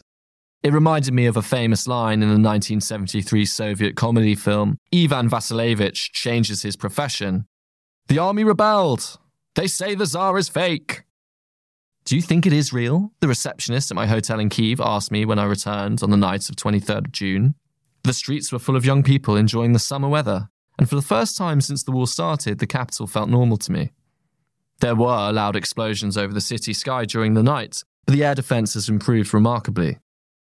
It 0.61 0.73
reminded 0.73 1.13
me 1.13 1.25
of 1.25 1.37
a 1.37 1.41
famous 1.41 1.87
line 1.87 2.21
in 2.21 2.29
the 2.29 2.33
1973 2.33 3.45
Soviet 3.45 3.95
comedy 3.95 4.35
film 4.35 4.77
Ivan 4.93 5.29
Vasilevich 5.29 6.11
changes 6.11 6.63
his 6.63 6.75
profession. 6.75 7.45
The 8.07 8.19
army 8.19 8.43
rebelled. 8.43 9.17
They 9.55 9.67
say 9.67 9.95
the 9.95 10.05
Tsar 10.05 10.37
is 10.37 10.49
fake. 10.49 11.03
Do 12.03 12.15
you 12.15 12.21
think 12.21 12.45
it 12.45 12.53
is 12.53 12.73
real? 12.73 13.11
The 13.19 13.27
receptionist 13.27 13.91
at 13.91 13.95
my 13.95 14.07
hotel 14.07 14.39
in 14.39 14.49
Kiev 14.49 14.81
asked 14.81 15.11
me 15.11 15.25
when 15.25 15.39
I 15.39 15.45
returned 15.45 16.01
on 16.01 16.09
the 16.09 16.17
night 16.17 16.49
of 16.49 16.55
23rd 16.55 17.05
of 17.05 17.11
June. 17.11 17.55
The 18.03 18.13
streets 18.13 18.51
were 18.51 18.59
full 18.59 18.75
of 18.75 18.85
young 18.85 19.03
people 19.03 19.35
enjoying 19.35 19.73
the 19.73 19.79
summer 19.79 20.09
weather, 20.09 20.49
and 20.79 20.87
for 20.87 20.95
the 20.95 21.01
first 21.01 21.35
time 21.35 21.59
since 21.59 21.83
the 21.83 21.91
war 21.91 22.07
started, 22.07 22.59
the 22.59 22.65
capital 22.65 23.05
felt 23.05 23.29
normal 23.29 23.57
to 23.57 23.71
me. 23.73 23.91
There 24.79 24.95
were 24.95 25.29
loud 25.29 25.57
explosions 25.57 26.17
over 26.17 26.33
the 26.33 26.39
city 26.39 26.71
sky 26.71 27.03
during 27.03 27.33
the 27.33 27.43
night, 27.43 27.83
but 28.05 28.15
the 28.15 28.23
air 28.23 28.33
defense 28.33 28.75
has 28.75 28.87
improved 28.87 29.33
remarkably. 29.33 29.99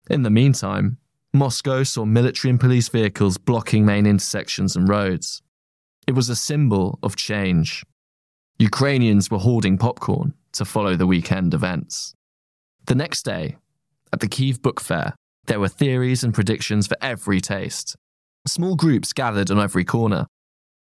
In 0.10 0.24
the 0.24 0.30
meantime, 0.30 0.98
Moscow 1.34 1.84
saw 1.84 2.04
military 2.04 2.50
and 2.50 2.60
police 2.60 2.90
vehicles 2.90 3.38
blocking 3.38 3.86
main 3.86 4.06
intersections 4.06 4.76
and 4.76 4.90
roads. 4.90 5.42
It 6.06 6.16
was 6.16 6.28
a 6.28 6.36
symbol 6.36 7.00
of 7.02 7.16
change. 7.16 7.86
Ukrainians 8.60 9.32
were 9.32 9.40
hoarding 9.40 9.78
popcorn 9.78 10.34
to 10.52 10.66
follow 10.66 10.98
the 10.98 11.08
weekend 11.08 11.54
events. 11.54 12.14
The 12.88 12.96
next 12.96 13.24
day, 13.24 13.56
at 14.12 14.20
the 14.20 14.28
Kiev 14.28 14.62
Book 14.62 14.82
Fair, 14.82 15.16
there 15.46 15.62
were 15.62 15.70
theories 15.70 16.26
and 16.26 16.34
predictions 16.34 16.88
for 16.88 16.98
every 17.02 17.40
taste. 17.40 17.96
Small 18.48 18.76
groups 18.76 19.12
gathered 19.12 19.50
on 19.50 19.60
every 19.60 19.84
corner. 19.84 20.28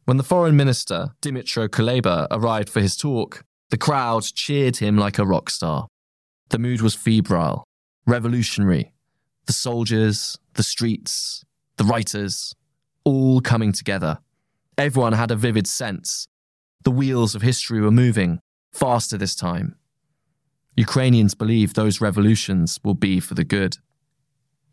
When 0.05 0.17
the 0.17 0.23
foreign 0.23 0.55
minister, 0.55 1.11
Dmytro 1.21 1.67
Kuleba, 1.67 2.27
arrived 2.31 2.69
for 2.69 2.81
his 2.81 2.97
talk, 2.97 3.43
the 3.69 3.77
crowd 3.77 4.23
cheered 4.23 4.77
him 4.77 4.97
like 4.97 5.19
a 5.19 5.25
rock 5.25 5.49
star. 5.49 5.87
The 6.49 6.59
mood 6.59 6.81
was 6.81 6.95
febrile, 6.95 7.63
revolutionary. 8.07 8.91
The 9.45 9.53
soldiers, 9.53 10.37
the 10.55 10.63
streets, 10.63 11.45
the 11.77 11.83
writers, 11.83 12.55
all 13.03 13.41
coming 13.41 13.71
together. 13.71 14.19
Everyone 14.77 15.13
had 15.13 15.31
a 15.31 15.35
vivid 15.35 15.67
sense. 15.67 16.27
The 16.83 16.91
wheels 16.91 17.35
of 17.35 17.43
history 17.43 17.79
were 17.79 17.91
moving, 17.91 18.39
faster 18.71 19.17
this 19.17 19.35
time. 19.35 19.75
Ukrainians 20.75 21.35
believe 21.35 21.73
those 21.73 22.01
revolutions 22.01 22.79
will 22.83 22.95
be 22.95 23.19
for 23.19 23.35
the 23.35 23.43
good. 23.43 23.77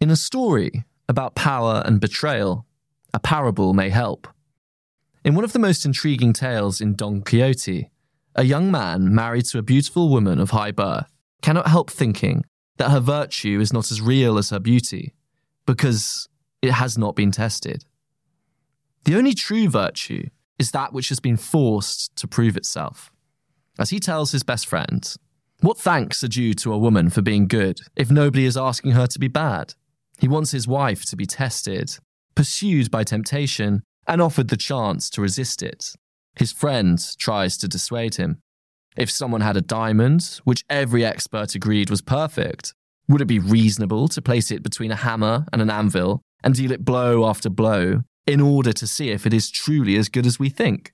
In 0.00 0.11
a 0.11 0.16
story 0.16 0.85
about 1.09 1.35
power 1.35 1.83
and 1.85 2.00
betrayal, 2.00 2.66
a 3.12 3.18
parable 3.18 3.74
may 3.74 3.90
help. 3.90 4.28
In 5.24 5.34
one 5.34 5.44
of 5.44 5.52
the 5.52 5.58
most 5.58 5.84
intriguing 5.84 6.32
tales 6.32 6.80
in 6.80 6.94
Don 6.94 7.22
Quixote, 7.22 7.90
a 8.34 8.44
young 8.44 8.70
man 8.70 9.14
married 9.14 9.46
to 9.46 9.58
a 9.58 9.62
beautiful 9.62 10.08
woman 10.08 10.38
of 10.38 10.50
high 10.50 10.70
birth 10.70 11.10
cannot 11.42 11.68
help 11.68 11.90
thinking 11.90 12.44
that 12.76 12.90
her 12.90 13.00
virtue 13.00 13.60
is 13.60 13.72
not 13.72 13.90
as 13.90 14.00
real 14.00 14.38
as 14.38 14.50
her 14.50 14.60
beauty 14.60 15.14
because 15.66 16.28
it 16.62 16.72
has 16.72 16.96
not 16.96 17.16
been 17.16 17.30
tested. 17.30 17.84
The 19.04 19.16
only 19.16 19.34
true 19.34 19.68
virtue 19.68 20.28
is 20.58 20.70
that 20.72 20.92
which 20.92 21.08
has 21.08 21.20
been 21.20 21.36
forced 21.36 22.14
to 22.16 22.26
prove 22.26 22.56
itself. 22.56 23.10
As 23.78 23.90
he 23.90 24.00
tells 24.00 24.32
his 24.32 24.42
best 24.42 24.66
friend, 24.66 25.14
what 25.60 25.78
thanks 25.78 26.22
are 26.22 26.28
due 26.28 26.54
to 26.54 26.72
a 26.72 26.78
woman 26.78 27.10
for 27.10 27.22
being 27.22 27.48
good 27.48 27.80
if 27.96 28.10
nobody 28.10 28.44
is 28.44 28.56
asking 28.56 28.92
her 28.92 29.06
to 29.06 29.18
be 29.18 29.28
bad? 29.28 29.74
He 30.18 30.28
wants 30.28 30.50
his 30.50 30.66
wife 30.66 31.04
to 31.06 31.16
be 31.16 31.26
tested, 31.26 31.98
pursued 32.38 32.88
by 32.88 33.02
temptation, 33.02 33.83
and 34.07 34.23
offered 34.23 34.47
the 34.47 34.57
chance 34.57 35.11
to 35.11 35.21
resist 35.21 35.61
it. 35.61 35.97
His 36.37 36.52
friend 36.52 36.97
tries 37.18 37.57
to 37.57 37.66
dissuade 37.66 38.14
him. 38.14 38.38
If 38.97 39.11
someone 39.11 39.40
had 39.40 39.57
a 39.57 39.61
diamond, 39.61 40.38
which 40.45 40.64
every 40.71 41.04
expert 41.04 41.57
agreed 41.57 41.90
was 41.90 42.00
perfect, 42.00 42.75
would 43.09 43.21
it 43.21 43.25
be 43.25 43.40
reasonable 43.40 44.07
to 44.07 44.23
place 44.23 44.52
it 44.52 44.62
between 44.62 44.92
a 44.92 45.02
hammer 45.02 45.47
and 45.52 45.61
an 45.61 45.68
anvil 45.68 46.23
and 46.45 46.54
deal 46.54 46.71
it 46.71 46.85
blow 46.85 47.28
after 47.28 47.50
blow 47.50 48.04
in 48.25 48.40
order 48.40 48.73
to 48.73 48.87
see 48.87 49.11
if 49.11 49.26
it 49.26 49.35
is 49.35 49.50
truly 49.50 49.97
as 49.97 50.09
good 50.09 50.25
as 50.25 50.38
we 50.38 50.49
think? 50.49 50.92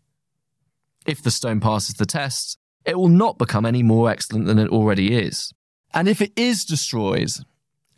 If 1.05 1.23
the 1.23 1.31
stone 1.31 1.61
passes 1.61 1.97
the 1.97 2.07
test, 2.07 2.57
it 2.87 2.97
will 2.97 3.09
not 3.09 3.37
become 3.37 3.67
any 3.67 3.83
more 3.83 4.09
excellent 4.09 4.47
than 4.47 4.59
it 4.59 4.71
already 4.71 5.15
is. 5.15 5.53
And 5.93 6.09
if 6.09 6.23
it 6.23 6.33
is 6.37 6.65
destroyed, 6.65 7.33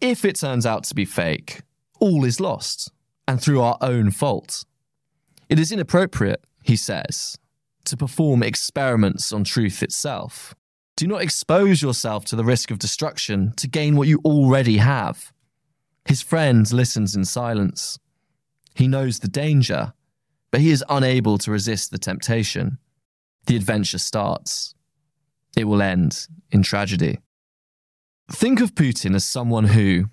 if 0.00 0.24
it 0.24 0.34
turns 0.34 0.66
out 0.66 0.82
to 0.82 0.96
be 0.96 1.04
fake, 1.04 1.60
all 2.00 2.24
is 2.24 2.40
lost, 2.40 2.90
and 3.26 3.40
through 3.40 3.60
our 3.60 3.78
own 3.80 4.10
fault. 4.10 4.64
It 5.48 5.58
is 5.58 5.72
inappropriate, 5.72 6.44
he 6.62 6.76
says, 6.76 7.38
to 7.84 7.96
perform 7.96 8.42
experiments 8.42 9.32
on 9.32 9.44
truth 9.44 9.82
itself. 9.82 10.54
Do 10.96 11.06
not 11.06 11.22
expose 11.22 11.82
yourself 11.82 12.24
to 12.26 12.36
the 12.36 12.44
risk 12.44 12.70
of 12.70 12.78
destruction 12.78 13.52
to 13.56 13.68
gain 13.68 13.96
what 13.96 14.08
you 14.08 14.20
already 14.24 14.78
have. 14.78 15.32
His 16.06 16.22
friend 16.22 16.70
listens 16.72 17.14
in 17.14 17.24
silence. 17.24 17.98
He 18.74 18.88
knows 18.88 19.18
the 19.18 19.28
danger, 19.28 19.92
but 20.50 20.60
he 20.60 20.70
is 20.70 20.84
unable 20.88 21.38
to 21.38 21.50
resist 21.50 21.90
the 21.90 21.98
temptation. 21.98 22.78
The 23.46 23.56
adventure 23.56 23.98
starts 23.98 24.74
it 25.56 25.64
will 25.64 25.82
end 25.82 26.28
in 26.52 26.62
tragedy. 26.62 27.18
Think 28.30 28.60
of 28.60 28.74
Putin 28.74 29.14
as 29.14 29.24
someone 29.24 29.64
who, 29.64 30.04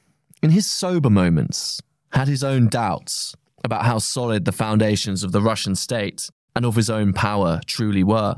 in 0.42 0.52
his 0.52 0.66
sober 0.66 1.10
moments, 1.10 1.82
had 2.14 2.28
his 2.28 2.44
own 2.44 2.68
doubts 2.68 3.36
about 3.64 3.86
how 3.86 3.98
solid 3.98 4.46
the 4.46 4.52
foundations 4.52 5.24
of 5.24 5.32
the 5.32 5.42
Russian 5.42 5.76
state 5.76 6.30
and 6.56 6.66
of 6.66 6.76
his 6.76 6.90
own 6.90 7.14
power 7.14 7.62
truly 7.66 8.04
were. 8.04 8.36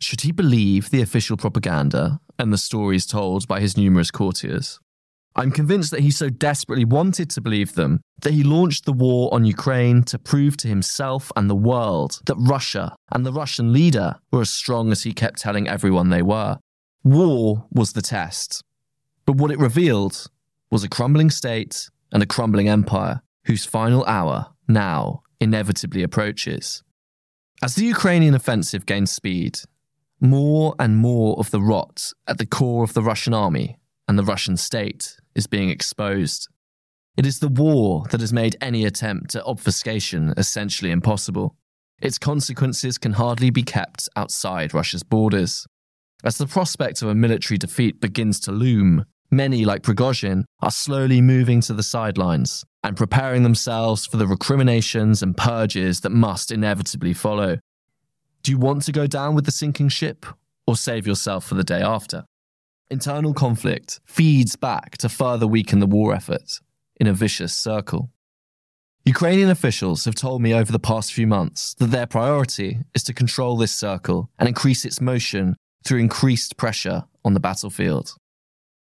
Should 0.00 0.22
he 0.22 0.32
believe 0.32 0.90
the 0.90 1.02
official 1.02 1.36
propaganda 1.36 2.20
and 2.38 2.52
the 2.52 2.58
stories 2.58 3.06
told 3.06 3.46
by 3.46 3.60
his 3.60 3.76
numerous 3.76 4.10
courtiers? 4.10 4.80
I'm 5.36 5.52
convinced 5.52 5.92
that 5.92 6.00
he 6.00 6.10
so 6.10 6.28
desperately 6.28 6.84
wanted 6.84 7.30
to 7.30 7.40
believe 7.40 7.74
them 7.74 8.00
that 8.22 8.32
he 8.32 8.42
launched 8.42 8.84
the 8.84 8.92
war 8.92 9.32
on 9.32 9.44
Ukraine 9.44 10.02
to 10.04 10.18
prove 10.18 10.56
to 10.58 10.68
himself 10.68 11.30
and 11.36 11.48
the 11.48 11.54
world 11.54 12.20
that 12.26 12.34
Russia 12.36 12.96
and 13.12 13.24
the 13.24 13.32
Russian 13.32 13.72
leader 13.72 14.16
were 14.32 14.40
as 14.40 14.50
strong 14.50 14.90
as 14.90 15.04
he 15.04 15.12
kept 15.12 15.38
telling 15.38 15.68
everyone 15.68 16.10
they 16.10 16.22
were. 16.22 16.58
War 17.04 17.66
was 17.70 17.92
the 17.92 18.02
test. 18.02 18.64
But 19.24 19.36
what 19.36 19.52
it 19.52 19.58
revealed 19.58 20.26
was 20.70 20.82
a 20.82 20.88
crumbling 20.88 21.30
state 21.30 21.88
and 22.12 22.22
a 22.22 22.26
crumbling 22.26 22.68
empire 22.68 23.22
whose 23.46 23.64
final 23.64 24.04
hour 24.04 24.48
now 24.68 25.22
inevitably 25.40 26.02
approaches. 26.02 26.82
As 27.62 27.74
the 27.74 27.84
Ukrainian 27.84 28.34
offensive 28.34 28.86
gains 28.86 29.10
speed, 29.10 29.60
more 30.20 30.74
and 30.78 30.96
more 30.96 31.38
of 31.38 31.50
the 31.50 31.60
rot 31.60 32.12
at 32.26 32.38
the 32.38 32.46
core 32.46 32.84
of 32.84 32.94
the 32.94 33.02
Russian 33.02 33.34
army 33.34 33.78
and 34.06 34.18
the 34.18 34.24
Russian 34.24 34.56
state 34.56 35.16
is 35.34 35.46
being 35.46 35.70
exposed. 35.70 36.48
It 37.16 37.26
is 37.26 37.38
the 37.38 37.48
war 37.48 38.04
that 38.10 38.20
has 38.20 38.32
made 38.32 38.56
any 38.60 38.84
attempt 38.84 39.34
at 39.34 39.44
obfuscation 39.44 40.34
essentially 40.36 40.90
impossible. 40.90 41.56
Its 42.00 42.18
consequences 42.18 42.98
can 42.98 43.12
hardly 43.12 43.50
be 43.50 43.62
kept 43.62 44.08
outside 44.16 44.74
Russia's 44.74 45.02
borders. 45.02 45.66
As 46.24 46.38
the 46.38 46.46
prospect 46.46 47.02
of 47.02 47.08
a 47.08 47.14
military 47.14 47.58
defeat 47.58 48.00
begins 48.00 48.40
to 48.40 48.52
loom, 48.52 49.04
many, 49.30 49.64
like 49.64 49.82
Prigozhin, 49.82 50.44
are 50.60 50.70
slowly 50.70 51.20
moving 51.20 51.60
to 51.62 51.74
the 51.74 51.82
sidelines 51.82 52.64
and 52.82 52.96
preparing 52.96 53.42
themselves 53.42 54.06
for 54.06 54.16
the 54.16 54.26
recriminations 54.26 55.22
and 55.22 55.36
purges 55.36 56.00
that 56.00 56.10
must 56.10 56.50
inevitably 56.50 57.12
follow. 57.12 57.58
Do 58.42 58.52
you 58.52 58.58
want 58.58 58.82
to 58.82 58.92
go 58.92 59.06
down 59.06 59.34
with 59.34 59.44
the 59.44 59.52
sinking 59.52 59.90
ship 59.90 60.26
or 60.66 60.76
save 60.76 61.06
yourself 61.06 61.44
for 61.44 61.54
the 61.54 61.64
day 61.64 61.82
after? 61.82 62.24
Internal 62.90 63.34
conflict 63.34 64.00
feeds 64.06 64.56
back 64.56 64.96
to 64.98 65.08
further 65.08 65.46
weaken 65.46 65.78
the 65.78 65.86
war 65.86 66.14
effort 66.14 66.58
in 66.98 67.06
a 67.06 67.12
vicious 67.12 67.54
circle. 67.54 68.10
Ukrainian 69.04 69.48
officials 69.48 70.04
have 70.04 70.14
told 70.14 70.42
me 70.42 70.52
over 70.52 70.70
the 70.70 70.78
past 70.78 71.12
few 71.12 71.26
months 71.26 71.74
that 71.74 71.90
their 71.90 72.06
priority 72.06 72.80
is 72.94 73.02
to 73.04 73.14
control 73.14 73.56
this 73.56 73.72
circle 73.72 74.30
and 74.38 74.48
increase 74.48 74.84
its 74.84 75.00
motion 75.00 75.56
through 75.84 76.00
increased 76.00 76.56
pressure 76.56 77.04
on 77.24 77.32
the 77.32 77.40
battlefield. 77.40 78.14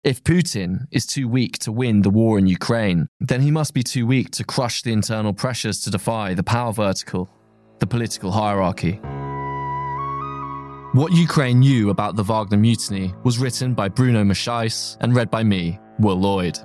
If 0.01 0.23
Putin 0.23 0.87
is 0.91 1.05
too 1.05 1.27
weak 1.27 1.59
to 1.59 1.73
win 1.73 2.03
the 2.03 2.09
war 2.09 2.39
in 2.39 2.47
Ukraine, 2.47 3.09
then 3.19 3.41
he 3.41 3.51
must 3.51 3.73
be 3.73 3.83
too 3.83 4.07
weak 4.07 4.31
to 4.31 4.45
crush 4.45 4.81
the 4.81 4.93
internal 4.93 5.33
pressures 5.33 5.81
to 5.81 5.91
defy 5.91 6.33
the 6.33 6.41
power 6.41 6.71
vertical, 6.71 7.29
the 7.79 7.85
political 7.85 8.31
hierarchy. 8.31 8.93
What 10.93 11.11
Ukraine 11.11 11.59
Knew 11.59 11.89
About 11.89 12.15
the 12.15 12.23
Wagner 12.23 12.57
Mutiny 12.57 13.13
was 13.25 13.39
written 13.39 13.73
by 13.73 13.89
Bruno 13.89 14.23
Macaes 14.23 14.95
and 15.01 15.13
read 15.13 15.29
by 15.29 15.43
me, 15.43 15.77
Will 15.99 16.15
Lloyd. 16.15 16.57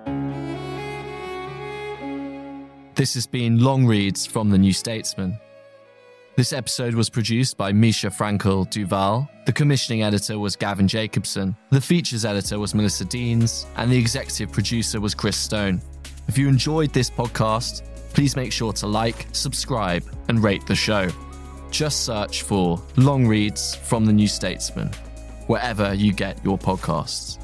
This 2.95 3.15
has 3.15 3.27
been 3.27 3.59
Long 3.59 3.85
Reads 3.85 4.25
from 4.25 4.51
The 4.51 4.59
New 4.59 4.73
Statesman. 4.73 5.41
This 6.37 6.53
episode 6.53 6.95
was 6.95 7.09
produced 7.09 7.57
by 7.57 7.73
Mischa 7.73 8.11
Frankl 8.11 8.69
Duval. 8.69 9.29
The 9.47 9.53
commissioning 9.53 10.03
editor 10.03 10.39
was 10.39 10.57
Gavin 10.57 10.89
Jacobson. 10.89 11.57
The 11.71 11.81
features 11.81 12.25
editor 12.25 12.59
was 12.59 12.75
Melissa 12.75 13.05
Deans. 13.05 13.67
And 13.77 13.91
the 13.91 13.97
executive 13.97 14.51
producer 14.51 15.01
was 15.01 15.15
Chris 15.15 15.37
Stone. 15.37 15.81
If 16.27 16.37
you 16.37 16.49
enjoyed 16.49 16.93
this 16.93 17.09
podcast, 17.09 17.83
please 18.15 18.35
make 18.35 18.53
sure 18.53 18.73
to 18.73 18.87
like, 18.87 19.27
subscribe, 19.33 20.05
and 20.29 20.43
rate 20.43 20.67
the 20.67 20.75
show 20.75 21.09
just 21.75 22.05
search 22.05 22.43
for 22.43 22.81
Long 22.97 23.27
Reads 23.27 23.75
from 23.75 24.07
the 24.07 24.13
New 24.13 24.29
Statesman 24.29 24.93
wherever 25.49 25.93
you 25.93 26.13
get 26.13 26.43
your 26.45 26.57
podcasts. 26.57 27.44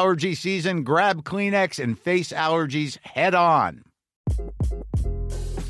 season, 0.35 0.83
grab 0.83 1.23
Kleenex 1.23 1.81
and 1.81 1.97
face 1.97 2.31
allergies 2.31 2.97
head 3.05 3.35
on. 3.35 3.83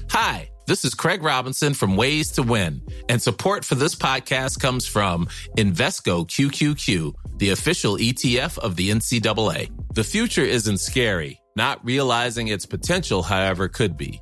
Hi, 0.10 0.50
this 0.68 0.86
is 0.86 0.94
Craig 0.94 1.24
Robinson 1.24 1.74
from 1.74 1.96
Ways 1.96 2.32
to 2.32 2.44
Win, 2.44 2.82
and 3.10 3.22
support 3.22 3.66
for 3.66 3.76
this 3.76 3.96
podcast 3.96 4.60
comes 4.60 4.86
from 4.86 5.28
Invesco 5.58 6.28
QQQ, 6.28 7.14
the 7.38 7.50
official 7.50 7.98
ETF 7.98 8.58
of 8.58 8.76
the 8.76 8.90
NCAA. 8.92 9.70
The 9.94 10.04
future 10.04 10.44
isn't 10.44 10.80
scary. 10.80 11.40
Not 11.56 11.84
realizing 11.84 12.48
its 12.48 12.66
potential, 12.66 13.24
however, 13.24 13.68
could 13.68 13.98
be. 13.98 14.22